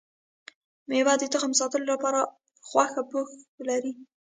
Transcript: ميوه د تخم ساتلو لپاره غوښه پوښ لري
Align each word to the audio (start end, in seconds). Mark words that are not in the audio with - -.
ميوه 0.89 1.13
د 1.19 1.23
تخم 1.33 1.51
ساتلو 1.59 1.85
لپاره 1.93 2.21
غوښه 2.69 3.01
پوښ 3.11 3.29
لري 3.69 3.93